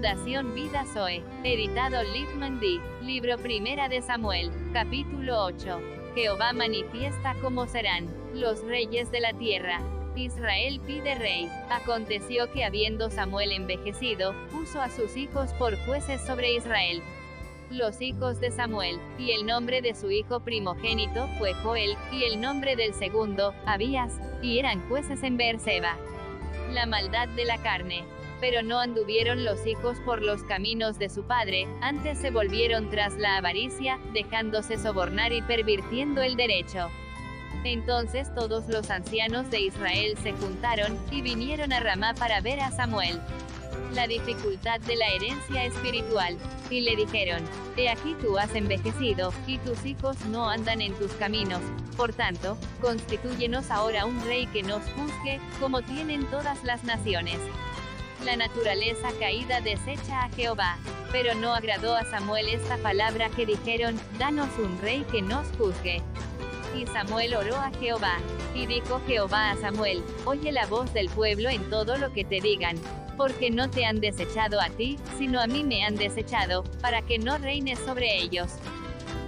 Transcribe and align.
Fundación 0.00 0.54
Vida 0.54 0.86
Zoe. 0.94 1.22
Editado 1.44 2.02
Littman 2.02 2.58
D. 2.58 2.80
Libro 3.02 3.36
Primera 3.36 3.86
de 3.90 4.00
Samuel. 4.00 4.50
Capítulo 4.72 5.44
8. 5.44 5.78
Jehová 6.14 6.54
manifiesta 6.54 7.34
cómo 7.42 7.66
serán 7.66 8.08
los 8.32 8.64
reyes 8.64 9.12
de 9.12 9.20
la 9.20 9.34
tierra. 9.34 9.82
Israel 10.16 10.80
pide 10.86 11.16
rey. 11.16 11.50
Aconteció 11.68 12.50
que 12.50 12.64
habiendo 12.64 13.10
Samuel 13.10 13.52
envejecido, 13.52 14.34
puso 14.50 14.80
a 14.80 14.88
sus 14.88 15.18
hijos 15.18 15.52
por 15.58 15.76
jueces 15.84 16.22
sobre 16.22 16.54
Israel. 16.54 17.02
Los 17.70 18.00
hijos 18.00 18.40
de 18.40 18.52
Samuel, 18.52 18.98
y 19.18 19.32
el 19.32 19.44
nombre 19.44 19.82
de 19.82 19.94
su 19.94 20.10
hijo 20.10 20.40
primogénito 20.40 21.28
fue 21.38 21.52
Joel, 21.62 21.94
y 22.10 22.24
el 22.24 22.40
nombre 22.40 22.74
del 22.74 22.94
segundo, 22.94 23.52
Abías, 23.66 24.18
y 24.40 24.60
eran 24.60 24.80
jueces 24.88 25.22
en 25.24 25.36
Beerseba. 25.36 25.98
La 26.72 26.86
maldad 26.86 27.28
de 27.28 27.44
la 27.44 27.58
carne. 27.58 28.06
Pero 28.40 28.62
no 28.62 28.80
anduvieron 28.80 29.44
los 29.44 29.66
hijos 29.66 29.98
por 30.04 30.22
los 30.22 30.42
caminos 30.44 30.98
de 30.98 31.08
su 31.08 31.24
padre, 31.24 31.68
antes 31.80 32.18
se 32.18 32.30
volvieron 32.30 32.88
tras 32.88 33.16
la 33.18 33.36
avaricia, 33.36 33.98
dejándose 34.12 34.78
sobornar 34.78 35.32
y 35.32 35.42
pervirtiendo 35.42 36.22
el 36.22 36.36
derecho. 36.36 36.88
Entonces 37.64 38.34
todos 38.34 38.68
los 38.68 38.88
ancianos 38.90 39.50
de 39.50 39.60
Israel 39.60 40.16
se 40.22 40.32
juntaron, 40.32 40.98
y 41.10 41.20
vinieron 41.20 41.72
a 41.72 41.80
Ramá 41.80 42.14
para 42.14 42.40
ver 42.40 42.60
a 42.60 42.70
Samuel. 42.70 43.20
La 43.94 44.06
dificultad 44.06 44.80
de 44.80 44.96
la 44.96 45.08
herencia 45.08 45.64
espiritual. 45.64 46.36
Y 46.70 46.80
le 46.80 46.94
dijeron, 46.96 47.42
He 47.76 47.88
aquí 47.88 48.14
tú 48.20 48.38
has 48.38 48.54
envejecido, 48.54 49.32
y 49.46 49.58
tus 49.58 49.84
hijos 49.84 50.16
no 50.26 50.48
andan 50.48 50.80
en 50.80 50.94
tus 50.94 51.12
caminos. 51.12 51.60
Por 51.96 52.12
tanto, 52.12 52.56
constitúyenos 52.80 53.70
ahora 53.70 54.06
un 54.06 54.24
rey 54.24 54.46
que 54.46 54.62
nos 54.62 54.82
juzgue, 54.92 55.40
como 55.60 55.82
tienen 55.82 56.24
todas 56.30 56.62
las 56.64 56.84
naciones. 56.84 57.38
La 58.24 58.36
naturaleza 58.36 59.08
caída 59.18 59.62
desecha 59.62 60.24
a 60.24 60.28
Jehová. 60.30 60.76
Pero 61.10 61.34
no 61.34 61.54
agradó 61.54 61.96
a 61.96 62.04
Samuel 62.04 62.48
esta 62.50 62.76
palabra 62.76 63.30
que 63.30 63.46
dijeron, 63.46 63.98
Danos 64.18 64.50
un 64.58 64.78
rey 64.82 65.06
que 65.10 65.22
nos 65.22 65.46
juzgue. 65.56 66.02
Y 66.76 66.86
Samuel 66.86 67.34
oró 67.34 67.56
a 67.56 67.70
Jehová. 67.80 68.18
Y 68.54 68.66
dijo 68.66 69.00
Jehová 69.06 69.52
a 69.52 69.56
Samuel, 69.56 70.02
Oye 70.26 70.52
la 70.52 70.66
voz 70.66 70.92
del 70.92 71.08
pueblo 71.08 71.48
en 71.48 71.70
todo 71.70 71.96
lo 71.96 72.12
que 72.12 72.24
te 72.24 72.40
digan. 72.40 72.76
Porque 73.16 73.50
no 73.50 73.70
te 73.70 73.86
han 73.86 74.00
desechado 74.00 74.60
a 74.60 74.68
ti, 74.68 74.98
sino 75.18 75.40
a 75.40 75.46
mí 75.46 75.64
me 75.64 75.84
han 75.84 75.96
desechado, 75.96 76.64
para 76.82 77.00
que 77.02 77.18
no 77.18 77.38
reines 77.38 77.78
sobre 77.78 78.18
ellos. 78.18 78.50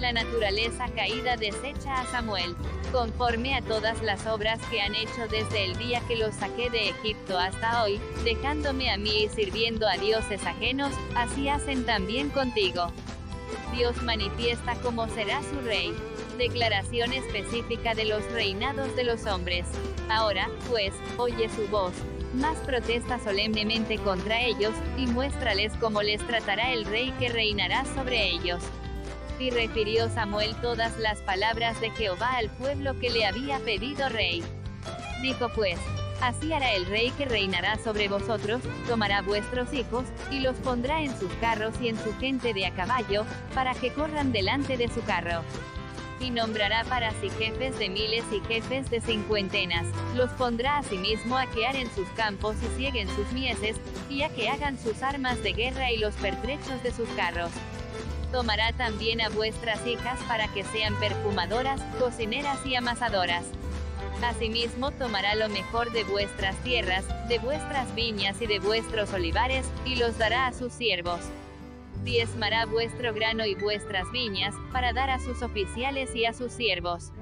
La 0.00 0.12
naturaleza 0.12 0.88
caída 0.94 1.36
desecha 1.36 2.00
a 2.00 2.06
Samuel, 2.06 2.54
conforme 2.92 3.54
a 3.54 3.62
todas 3.62 4.02
las 4.02 4.26
obras 4.26 4.60
que 4.70 4.82
han 4.82 4.94
hecho 4.94 5.26
desde 5.30 5.64
el 5.64 5.78
día 5.78 6.02
que 6.06 6.16
los 6.16 6.34
saqué 6.34 6.68
de 6.68 6.90
Egipto 6.90 7.38
hasta 7.38 7.82
hoy, 7.82 7.98
dejándome 8.22 8.90
a 8.90 8.98
mí 8.98 9.24
y 9.24 9.28
sirviendo 9.30 9.88
a 9.88 9.96
dioses 9.96 10.44
ajenos, 10.44 10.92
así 11.14 11.48
hacen 11.48 11.86
también 11.86 12.28
contigo. 12.28 12.92
Dios 13.74 14.02
manifiesta 14.02 14.74
cómo 14.82 15.08
será 15.08 15.40
su 15.42 15.60
rey. 15.62 15.94
Declaración 16.36 17.14
específica 17.14 17.94
de 17.94 18.04
los 18.04 18.22
reinados 18.32 18.94
de 18.96 19.04
los 19.04 19.24
hombres. 19.24 19.64
Ahora, 20.10 20.50
pues, 20.68 20.92
oye 21.16 21.48
su 21.48 21.66
voz. 21.68 21.94
Más 22.34 22.58
protesta 22.58 23.18
solemnemente 23.18 23.96
contra 23.96 24.42
ellos, 24.42 24.74
y 24.98 25.06
muéstrales 25.06 25.72
cómo 25.80 26.02
les 26.02 26.24
tratará 26.26 26.72
el 26.72 26.84
rey 26.84 27.12
que 27.18 27.30
reinará 27.30 27.86
sobre 27.94 28.28
ellos. 28.28 28.62
Y 29.38 29.50
refirió 29.50 30.08
Samuel 30.08 30.54
todas 30.62 30.98
las 30.98 31.20
palabras 31.20 31.80
de 31.80 31.90
Jehová 31.90 32.36
al 32.36 32.48
pueblo 32.50 32.98
que 32.98 33.10
le 33.10 33.26
había 33.26 33.58
pedido 33.60 34.08
rey. 34.08 34.42
Dijo 35.20 35.50
pues, 35.54 35.78
Así 36.22 36.52
hará 36.52 36.72
el 36.72 36.86
rey 36.86 37.10
que 37.10 37.26
reinará 37.26 37.78
sobre 37.78 38.08
vosotros, 38.08 38.62
tomará 38.88 39.20
vuestros 39.20 39.72
hijos, 39.74 40.04
y 40.30 40.40
los 40.40 40.56
pondrá 40.56 41.02
en 41.02 41.18
sus 41.18 41.30
carros 41.34 41.74
y 41.80 41.88
en 41.88 41.98
su 41.98 42.16
gente 42.18 42.54
de 42.54 42.66
a 42.66 42.74
caballo, 42.74 43.26
para 43.54 43.74
que 43.74 43.92
corran 43.92 44.32
delante 44.32 44.78
de 44.78 44.88
su 44.88 45.02
carro 45.02 45.42
y 46.20 46.30
nombrará 46.30 46.84
para 46.84 47.10
sí 47.20 47.30
jefes 47.30 47.78
de 47.78 47.88
miles 47.88 48.24
y 48.32 48.40
jefes 48.46 48.90
de 48.90 49.00
cincuentenas. 49.00 49.86
Los 50.14 50.30
pondrá 50.32 50.78
asimismo 50.78 51.36
a 51.36 51.46
que 51.46 51.66
aren 51.66 51.90
sus 51.94 52.08
campos 52.10 52.56
y 52.62 52.78
cieguen 52.78 53.08
sus 53.08 53.30
mieses, 53.32 53.76
y 54.08 54.22
a 54.22 54.28
que 54.30 54.48
hagan 54.48 54.78
sus 54.78 55.02
armas 55.02 55.42
de 55.42 55.52
guerra 55.52 55.92
y 55.92 55.98
los 55.98 56.14
pertrechos 56.14 56.82
de 56.82 56.92
sus 56.92 57.08
carros. 57.10 57.50
Tomará 58.32 58.72
también 58.72 59.20
a 59.20 59.28
vuestras 59.28 59.86
hijas 59.86 60.18
para 60.28 60.48
que 60.48 60.64
sean 60.64 60.98
perfumadoras, 60.98 61.80
cocineras 61.98 62.64
y 62.66 62.74
amasadoras. 62.74 63.44
Asimismo 64.22 64.90
tomará 64.92 65.34
lo 65.34 65.48
mejor 65.48 65.92
de 65.92 66.04
vuestras 66.04 66.56
tierras, 66.62 67.04
de 67.28 67.38
vuestras 67.38 67.94
viñas 67.94 68.40
y 68.40 68.46
de 68.46 68.58
vuestros 68.58 69.12
olivares, 69.12 69.66
y 69.84 69.96
los 69.96 70.18
dará 70.18 70.46
a 70.46 70.52
sus 70.52 70.72
siervos 70.72 71.20
diezmará 72.06 72.66
vuestro 72.66 73.12
grano 73.12 73.44
y 73.44 73.56
vuestras 73.56 74.10
viñas, 74.12 74.54
para 74.72 74.92
dar 74.92 75.10
a 75.10 75.18
sus 75.18 75.42
oficiales 75.42 76.14
y 76.14 76.24
a 76.24 76.32
sus 76.32 76.52
siervos. 76.52 77.12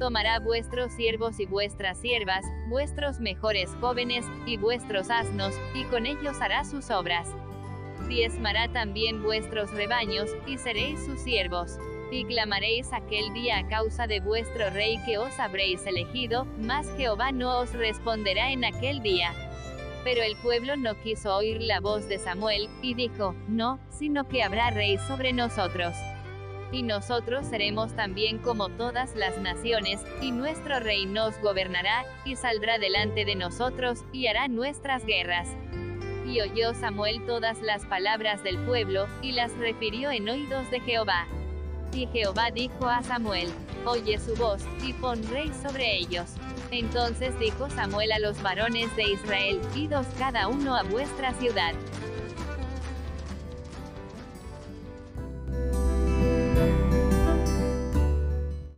Tomará 0.00 0.40
vuestros 0.40 0.92
siervos 0.94 1.38
y 1.38 1.46
vuestras 1.46 1.98
siervas, 1.98 2.44
vuestros 2.68 3.20
mejores 3.20 3.70
jóvenes, 3.80 4.24
y 4.46 4.56
vuestros 4.56 5.10
asnos, 5.10 5.54
y 5.74 5.84
con 5.84 6.06
ellos 6.06 6.40
hará 6.40 6.64
sus 6.64 6.90
obras. 6.90 7.28
Diezmará 8.08 8.68
también 8.72 9.22
vuestros 9.22 9.70
rebaños, 9.72 10.30
y 10.46 10.58
seréis 10.58 11.04
sus 11.04 11.20
siervos. 11.20 11.78
Y 12.10 12.24
clamaréis 12.24 12.92
aquel 12.92 13.32
día 13.32 13.58
a 13.58 13.68
causa 13.68 14.06
de 14.06 14.20
vuestro 14.20 14.70
rey 14.70 14.98
que 15.06 15.18
os 15.18 15.38
habréis 15.40 15.86
elegido, 15.86 16.46
mas 16.58 16.88
Jehová 16.96 17.32
no 17.32 17.58
os 17.58 17.72
responderá 17.72 18.52
en 18.52 18.64
aquel 18.64 19.02
día. 19.02 19.32
Pero 20.04 20.22
el 20.22 20.36
pueblo 20.36 20.76
no 20.76 21.00
quiso 21.00 21.34
oír 21.34 21.62
la 21.62 21.80
voz 21.80 22.08
de 22.08 22.18
Samuel, 22.18 22.68
y 22.82 22.94
dijo, 22.94 23.34
no, 23.48 23.80
sino 23.88 24.28
que 24.28 24.42
habrá 24.42 24.70
rey 24.70 24.98
sobre 24.98 25.32
nosotros. 25.32 25.94
Y 26.72 26.82
nosotros 26.82 27.46
seremos 27.46 27.94
también 27.94 28.38
como 28.38 28.68
todas 28.68 29.14
las 29.16 29.38
naciones, 29.38 30.04
y 30.20 30.30
nuestro 30.30 30.80
rey 30.80 31.06
nos 31.06 31.40
gobernará, 31.40 32.04
y 32.24 32.36
saldrá 32.36 32.78
delante 32.78 33.24
de 33.24 33.34
nosotros, 33.34 34.04
y 34.12 34.26
hará 34.26 34.48
nuestras 34.48 35.06
guerras. 35.06 35.48
Y 36.26 36.40
oyó 36.40 36.74
Samuel 36.74 37.24
todas 37.26 37.60
las 37.62 37.84
palabras 37.86 38.42
del 38.42 38.58
pueblo, 38.64 39.06
y 39.22 39.32
las 39.32 39.52
refirió 39.58 40.10
en 40.10 40.28
oídos 40.28 40.70
de 40.70 40.80
Jehová. 40.80 41.26
Y 41.92 42.06
Jehová 42.06 42.50
dijo 42.50 42.88
a 42.88 43.02
Samuel, 43.02 43.48
Oye 43.86 44.18
su 44.18 44.34
voz, 44.36 44.62
y 44.82 44.92
pon 44.94 45.22
rey 45.30 45.52
sobre 45.62 45.96
ellos. 45.96 46.30
Entonces 46.70 47.38
dijo 47.38 47.68
Samuel 47.70 48.10
a 48.12 48.18
los 48.18 48.40
varones 48.42 48.94
de 48.96 49.04
Israel, 49.04 49.60
Idos 49.74 50.06
cada 50.18 50.48
uno 50.48 50.74
a 50.74 50.82
vuestra 50.82 51.32
ciudad. 51.34 51.74